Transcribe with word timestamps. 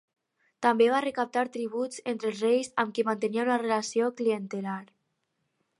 També 0.65 0.87
va 0.93 1.01
recaptar 1.05 1.43
tributs 1.57 2.01
entre 2.15 2.31
els 2.31 2.41
reis 2.47 2.73
amb 2.85 2.97
qui 2.97 3.07
mantenia 3.11 3.45
una 3.49 3.61
relació 3.65 4.13
clientelar. 4.23 4.81